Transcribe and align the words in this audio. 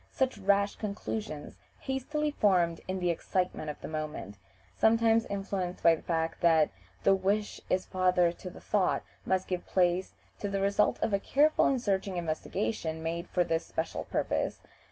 Such 0.11 0.39
rash 0.39 0.77
conclusions, 0.77 1.59
hastily 1.81 2.31
formed 2.31 2.81
in 2.87 2.99
the 2.99 3.11
excitement 3.11 3.69
of 3.69 3.79
the 3.81 3.87
moment 3.87 4.39
sometimes 4.75 5.27
influenced 5.27 5.83
by 5.83 5.93
the 5.93 6.01
fact 6.01 6.41
that 6.41 6.71
"the 7.03 7.13
wish 7.13 7.61
is 7.69 7.85
father 7.85 8.31
to 8.31 8.49
the 8.49 8.61
thought" 8.61 9.03
must 9.27 9.47
give 9.47 9.63
place 9.67 10.13
to 10.39 10.49
the 10.49 10.59
results 10.59 10.99
of 11.01 11.13
a 11.13 11.19
careful 11.19 11.65
and 11.67 11.79
searching 11.79 12.17
investigation 12.17 13.03
made 13.03 13.29
for 13.29 13.43
this 13.43 13.63
special 13.63 14.05
purpose. 14.05 14.59